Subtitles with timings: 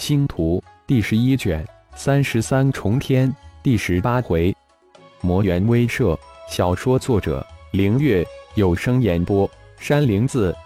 [0.00, 1.62] 星图第十一卷
[1.94, 3.30] 三十三重天
[3.62, 4.56] 第十八回，
[5.20, 6.16] 魔元威慑。
[6.48, 10.56] 小说作者：凌月，有声演播：山灵子。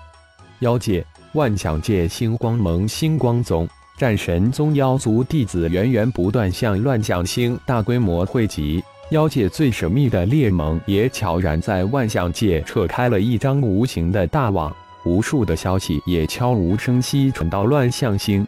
[0.61, 3.69] 妖界万象界星光盟星光宗
[3.99, 8.81] 战神宗妖族弟子源源不断向乱象星大规模汇集。
[9.11, 14.73] 妖界最神秘的猎盟也悄然在万象界扯开了一张无形的大网，
[15.05, 18.47] 无数的消息也悄无声息传到乱象星。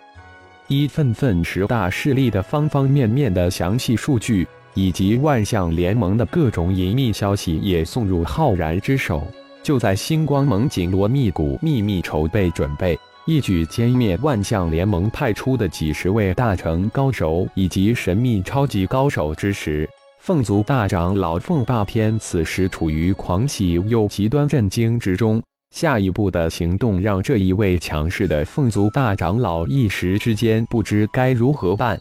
[0.69, 9.25] 一份份十大势力的方方面面的详细数据，以及万象联盟的各种隐秘消息也送入浩然之手。
[9.63, 19.89] 就在星光盟紧锣密鼓、秘密筹备准备，一举歼灭万象联盟派出的几十位大成高手以及神秘超级高手之时。
[20.19, 25.41] 凤族大长老凤霸天此时处于狂喜又极端震惊之中，
[25.77, 32.01] 下一步的行动让这一位强势的凤族大长老一时之间不知该如何办。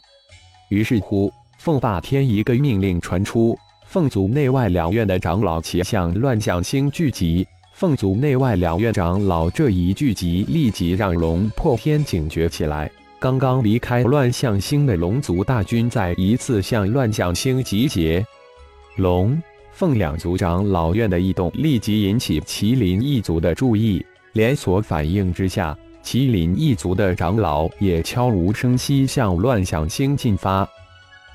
[0.70, 7.46] 于是乎，凤霸天一个命令传出，凤族内外两院的长老齐向乱象星聚集。
[7.74, 12.90] 凤族内外两院长老这一聚集，立即让龙破天警觉起来。
[13.18, 18.24] 刚刚离开乱象星的龙族大军再一次向乱象星集结，
[18.96, 19.38] 龙
[19.76, 24.02] 凤两族长老院的异动立即引起麒麟一族的注意。
[24.32, 30.66] 连锁反应之下，麒麟一族的长老也悄无声息向乱象星进发。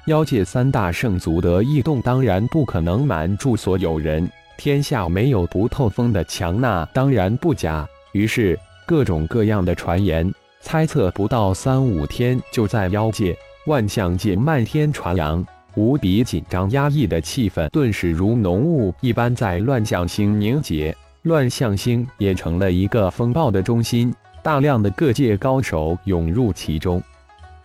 [0.07, 7.87] 妖界三大圣族的异动当然不可能瞒住所有人，天下没有不透风的墙，那当然不假。
[8.13, 10.33] 于是，各种各样的传言。
[10.61, 27.01] 猜测不到三五天，就在妖界、万象界漫天传扬，无比紧张压抑的气氛顿时如浓雾一般在乱象星凝结，乱象星也成了一个风暴的中心，大量的各界高手涌入其中。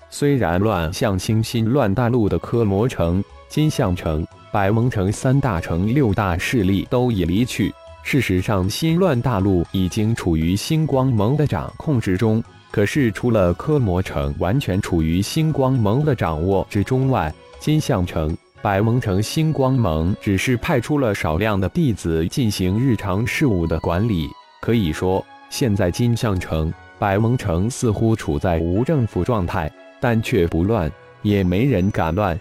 [0.08, 7.74] 虽然乱象星新乱大陆的科魔城、金象城、百蒙城三大城六大势力都已离去，
[8.04, 12.42] 事实上新乱大陆已经处于星光盟的掌控之中。
[12.70, 24.28] 可是，除了科魔城完全处于星光盟的掌握之中外，金象城、百蒙城星光盟只是派出了少量的弟子进行日常事务的管理。
[24.60, 30.90] 可以说，现在金象城、百蒙城似乎处在无政府状态，但却不乱，
[31.22, 32.38] 也没人敢乱。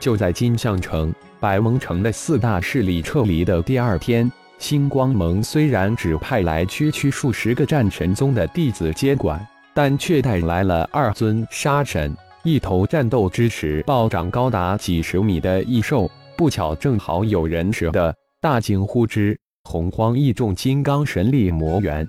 [0.00, 4.30] 就在金象城、百蒙城的四大势力撤离的第二天。
[4.58, 16.08] 星光盟虽然只派来区区数十个战神宗的弟子接管，但却带来了二尊杀神、一头战斗之时暴涨高达几十米的异兽。
[16.36, 22.06] 不巧，正好有人舍得大惊呼之，洪荒异众金刚神力魔猿。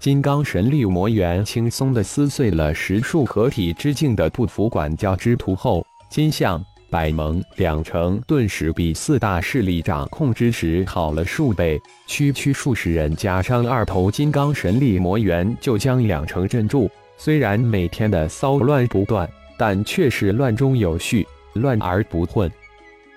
[0.00, 6.58] 金刚神力魔猿轻松地撕碎了十数合体之境的不服管教之徒后，金像。
[6.90, 16.90] 百盟两城顿时比四大势力掌控之时好了数倍，区区数十人加上二头金刚神力魔猿，就将两城镇住。
[17.18, 19.28] 虽然每天的骚乱不断，
[19.58, 22.50] 但却是乱中有序，乱而不混。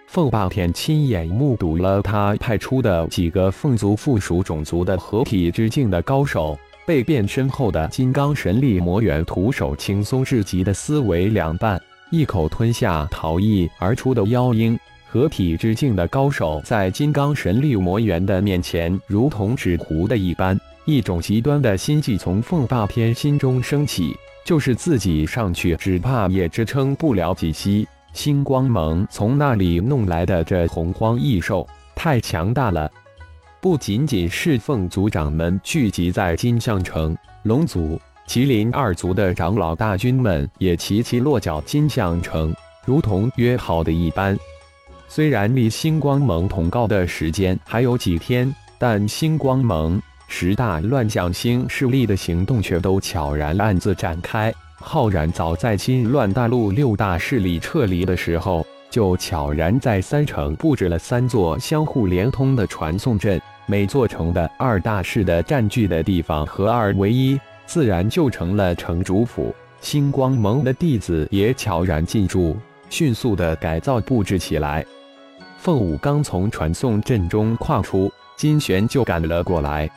[0.08, 11.82] 凤霸天亲眼目睹了他派出的几个凤族附属种族的合体之境的高手，被变身后的金刚神力魔猿徒手轻松至极的撕为两半。
[12.10, 14.78] 一口吞下逃逸而出的妖鹰，
[15.08, 20.60] 合体之境的高手在金刚神力魔猿的面前如同纸糊的一般。
[20.86, 27.88] 一种极端的心计从凤霸天心中升起，就是自己上去只怕也支撑不了几息。
[28.14, 31.66] 星光盟从那里弄来的这洪荒异兽
[31.96, 32.92] 太强大了，
[33.62, 38.00] 不仅仅是凤族长们聚集在金象城，龙族。
[38.28, 42.54] 麒麟二族的长老大军们也齐齐落脚金象城，
[42.86, 44.38] 如同约好的一般。
[45.08, 50.02] 虽然离星光盟通告的时间还有几天，但星光盟
[50.34, 54.52] 十大乱象星势力的行动却都悄然暗自展开。
[54.80, 67.38] 浩然早在金乱大陆六大势力撤离的时候，就悄然在三城布置了三座相互连通的传送阵，每座城的二大势的占据的地方合二为一。
[67.66, 69.54] 自然就成了城主府。
[69.82, 72.56] 星光盟的弟子也悄然进驻，
[72.90, 74.84] 迅速的改造布置起来。
[75.58, 79.90] 凤舞刚从传送阵中跨出，金玄就赶了过来。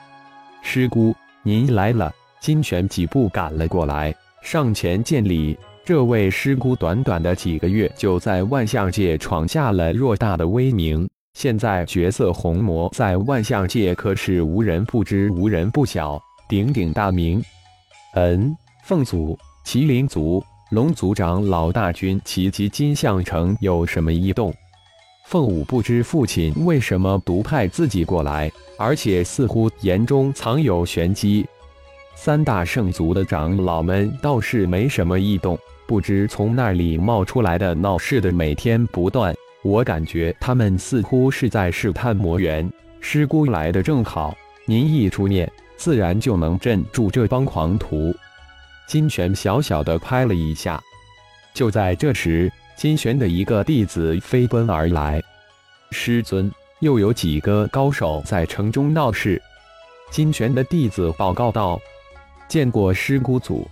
[0.67, 2.11] 师姑，您来了。
[2.41, 4.13] 金泉几步赶了过来，
[4.43, 5.57] 上前见礼。
[5.85, 17.41] 这位师姑短短的几个月，就在万象界闯下了偌大的威名，现在绝色红魔在万象界可是无人不知、无人不晓，鼎鼎大名。
[18.15, 24.53] 嗯，凤族、麒麟族、龙族长老大军齐集金象城有什么异动？
[25.25, 31.47] 凤舞不知父亲为什么独派自己过来，而且似乎言中藏有玄机。
[32.15, 39.35] 三大圣族的长老们倒是没什么异动，不知从那里冒出来的闹事的每天不断。
[39.63, 42.71] 我感觉他们似乎是在试探魔猿。
[43.01, 44.37] 师姑来的正好，
[44.67, 48.15] 您一出面，自然就能镇住这帮狂徒。
[48.87, 50.81] 金泉小小的拍了一下，
[51.55, 52.53] 就在这时。
[52.77, 55.23] 金玄的一个弟子飞奔而来，
[55.93, 56.51] 师尊，
[56.81, 59.41] 又有几个高手在城中闹事。
[60.11, 61.81] 金玄的弟子报告道
[62.49, 63.69] ：“见过师姑祖，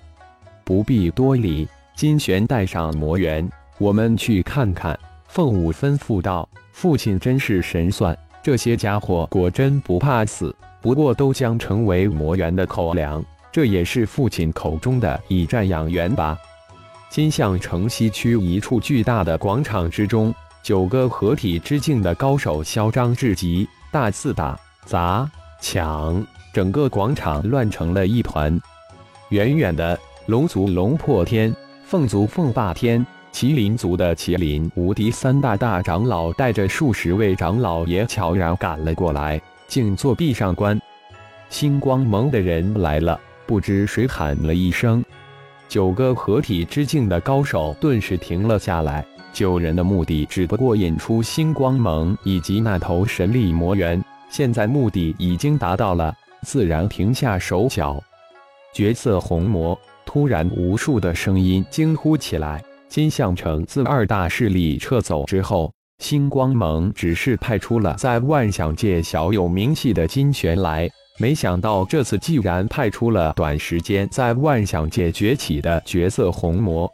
[0.64, 3.46] 不必多礼。”金玄带上魔元，
[3.78, 4.98] 我们去看看。
[5.26, 16.38] 凤舞吩咐道：“父亲真是神算，这些家伙果真不怕死，不过都将成为魔元的口粮，这也是父亲口中的以战养元吧。”
[17.12, 25.30] 金象城西区一处巨大的广场之中，九个合体之境的高手嚣张至极，大肆打砸
[25.60, 28.58] 抢，整个广场乱成了一团。
[29.28, 31.54] 远远的，龙族龙破天、
[31.84, 39.38] 凤族凤霸天、麒麟族的麒麟无敌三大大长老带着数十位长老也悄然赶了过来，
[39.68, 40.80] 静坐壁上观。
[41.50, 45.04] 星光盟的人来了，不知谁喊了一声。
[45.72, 49.02] 九个合体之境的高手顿时停了下来。
[49.32, 57.98] 救人的目的只不过引出星光盟以及那头神力魔猿，现在目的已经达到了，自然停下手脚。
[58.74, 62.62] 绝色红魔突然，无数的声音惊呼起来。
[62.90, 70.86] 金象城自二大势力撤走之后，星光盟只是派出了在万象界小有名气的金玄来。
[71.22, 76.90] 没想到这次竟然派出了短时间在万象界崛起的角色红魔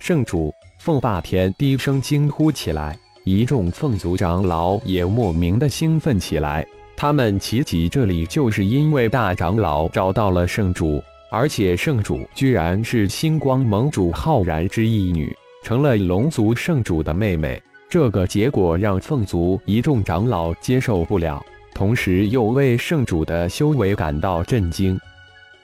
[0.00, 6.66] 圣主凤霸天低声惊呼起来，一众凤族长老也莫名的兴奋起来。
[6.96, 11.00] 他们齐集这里，就是因为大长老找到了圣主，
[11.30, 15.32] 而且圣主居然是星光盟主浩然之义女，
[15.62, 17.62] 成了龙族圣主的妹妹。
[17.88, 21.40] 这个结果让凤族一众长老接受不了。
[21.74, 24.98] 同时又为圣主的修为感到震惊。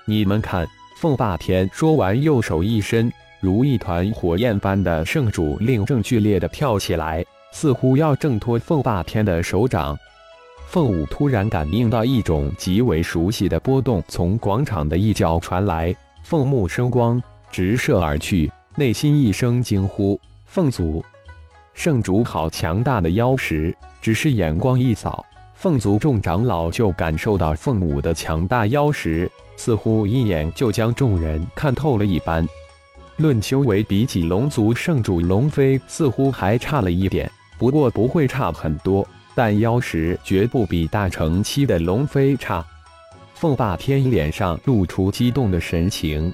[0.05, 0.67] 你们看，
[0.97, 9.97] 凤霸天说完，右手一伸，如一团火焰般的圣主令正剧烈的跳起来，似乎要挣脱凤霸天的手掌。
[10.67, 21.05] 凤舞突然感应到一种极为熟悉的波动从广场的一角传来，凤目生光，直射而去，内心一声惊呼：“凤祖，
[21.75, 25.25] 圣主好强大的妖石！”只是眼光一扫。
[25.59, 32.47] 凤族众长老就感受到凤舞的强大妖识，似乎一眼就将众人看透了一般。
[33.17, 37.29] 论修为，比起龙族圣主龙飞，似乎还差了一点，
[37.59, 39.05] 不过不会差很多。
[39.35, 42.65] 但妖识绝不比大成期的龙飞差。
[43.35, 46.33] 凤霸天脸上露出激动的神情，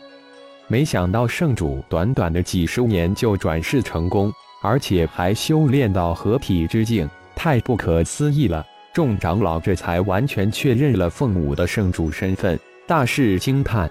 [0.69, 4.31] 没想到圣主短短的几十年就转世成功，
[4.61, 8.63] 而且还修炼到合体之境，太不可思议了。
[8.95, 12.57] 众长老这才完全确认了凤舞的圣主身份，
[12.87, 13.91] 大是惊叹：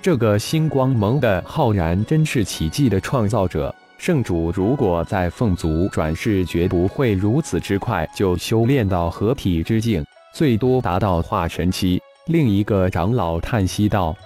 [0.00, 3.72] 这个星光盟的浩然真是奇迹的创造者。
[3.98, 10.02] 圣主如果在凤族转世，绝不会如此之快就修炼到合体之境，
[10.32, 12.00] 最多达到化神期。
[12.26, 14.16] 另一个长老叹息道：“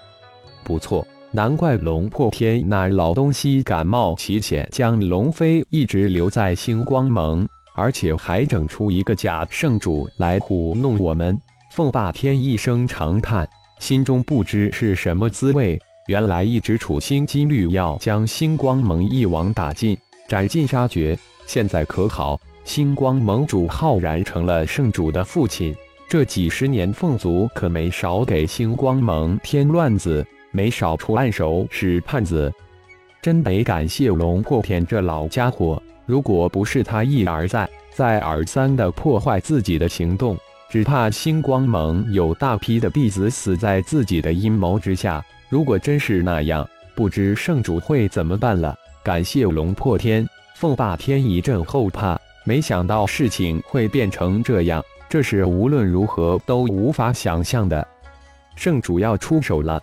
[0.63, 7.45] 不错，难怪龙破天那老东西感冒奇险，将龙飞一直留在星光盟。”
[7.77, 11.39] 而且还整出一个假圣主来糊弄我们。
[11.71, 13.47] 凤霸天一声长叹，
[13.79, 15.79] 心中不知是什么滋味。
[16.09, 21.19] 原来一直处心积虑要将星光盟一网打尽，斩尽杀绝。
[21.47, 25.75] 现在可好，星光盟主浩然成了圣主的父亲。
[26.09, 32.53] 这几十年，凤族可没少给星光盟添乱子，没少出暗手使绊子。
[33.21, 35.83] 真得感谢龙破天这老家伙。
[36.07, 40.39] 如果不是他一而再、再而三的破坏自己的行动，
[40.71, 45.25] 只怕星光盟有大批的弟子死在自己的阴谋之下。
[45.49, 48.75] 如果真是那样，不知圣主会怎么办了。
[49.03, 57.87] 感谢龙破天、凤霸天一阵后怕，没想到事情会变成这样，这是无论如何都无法想象的。
[58.57, 59.83] 圣主要出手了，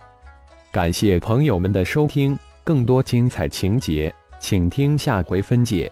[0.72, 5.90] 感谢朋友们的收听，更多精彩情节，请听下回分解。